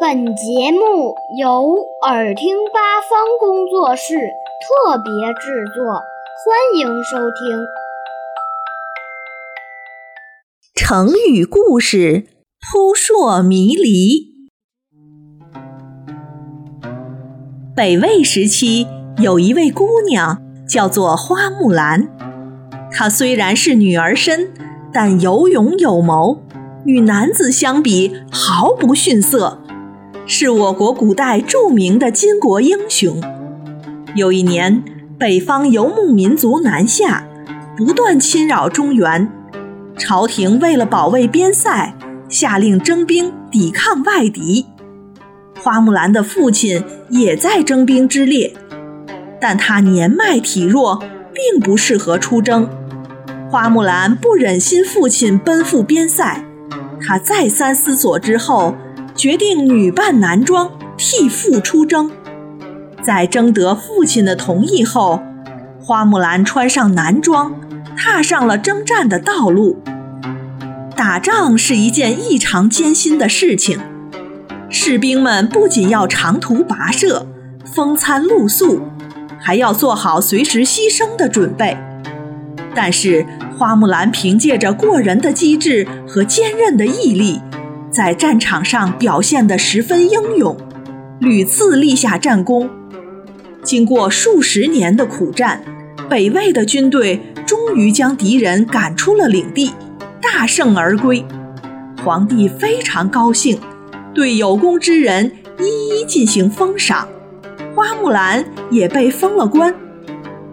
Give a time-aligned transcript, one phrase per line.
[0.00, 4.16] 本节目由耳听八方工作室
[4.60, 7.64] 特别制作，欢迎收听。
[10.74, 12.26] 成语故事：
[12.72, 14.34] 扑朔迷离。
[17.76, 18.88] 北魏时期，
[19.18, 22.08] 有一位姑娘叫做花木兰。
[22.90, 24.52] 她虽然是女儿身，
[24.92, 26.42] 但有勇有谋，
[26.84, 29.60] 与男子相比毫不逊色，
[30.26, 33.20] 是我国古代著名的巾帼英雄。
[34.14, 34.82] 有一年，
[35.18, 37.26] 北方游牧民族南下，
[37.76, 39.30] 不断侵扰中原，
[39.98, 41.94] 朝廷为了保卫边塞，
[42.28, 44.64] 下令征兵抵抗外敌。
[45.60, 48.54] 花木兰的父亲也在征兵之列，
[49.40, 51.02] 但他年迈体弱，
[51.32, 52.68] 并不适合出征。
[53.50, 56.44] 花木兰不忍心父亲奔赴边塞，
[57.00, 58.74] 她再三思索之后，
[59.14, 62.10] 决定女扮男装替父出征。
[63.02, 65.20] 在征得父亲的同意后，
[65.80, 67.54] 花木兰穿上男装，
[67.96, 69.82] 踏上了征战的道路。
[70.96, 73.78] 打仗是一件异常艰辛的事情，
[74.70, 77.26] 士兵们不仅要长途跋涉、
[77.64, 78.82] 风餐露宿，
[79.38, 81.76] 还要做好随时牺牲的准备。
[82.74, 83.26] 但是，
[83.58, 87.40] 花木兰凭借着过人的机智和坚韧的毅力，
[87.94, 90.56] 在战场上表现得十分英勇，
[91.20, 92.68] 屡次立下战功。
[93.62, 95.62] 经过数十年的苦战，
[96.10, 99.70] 北魏的军队终于将敌人赶出了领地，
[100.20, 101.24] 大胜而归。
[102.02, 103.60] 皇帝非常高兴，
[104.12, 107.06] 对有功之人一一进行封赏，
[107.76, 109.72] 花木兰也被封了官。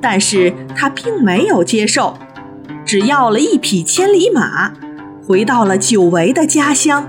[0.00, 2.18] 但是他并没有接受，
[2.84, 4.72] 只要了一匹千里马，
[5.24, 7.08] 回到了久违的家乡。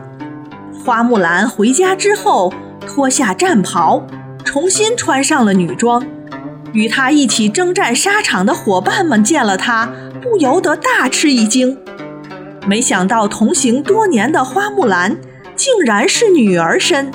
[0.83, 2.53] 花木兰回家之后，
[2.87, 4.01] 脱下战袍，
[4.45, 6.03] 重新穿上了女装。
[6.71, 9.91] 与她一起征战沙场的伙伴们见了她，
[10.21, 11.77] 不由得大吃一惊。
[12.65, 15.17] 没想到同行多年的花木兰，
[15.55, 17.11] 竟然是女儿身。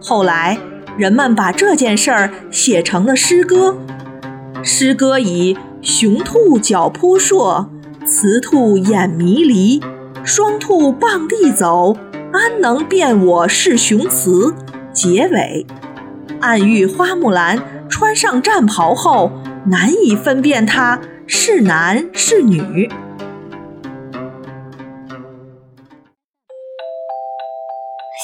[0.00, 0.56] 后来，
[0.96, 3.76] 人们把这件事儿写成了诗歌。
[4.62, 7.70] 诗歌以“雄兔脚扑朔，
[8.04, 9.82] 雌兔眼迷离，
[10.22, 11.96] 双兔傍地走，
[12.36, 14.54] 安能辨我是雄雌”
[14.92, 15.66] 结尾，
[16.42, 19.30] 暗喻花木兰穿上战袍后
[19.66, 22.90] 难以分辨她是男是女。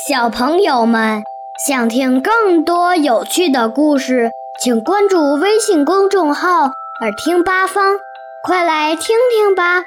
[0.07, 1.23] 小朋友们
[1.67, 4.31] 想听更多有趣的故事。
[4.63, 6.67] 请关注微信公众号
[7.01, 7.97] “耳听八方”，
[8.47, 9.83] 快来听听吧。